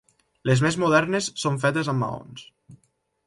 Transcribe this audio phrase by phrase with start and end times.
[0.49, 2.47] Les més modernes són fetes amb maons.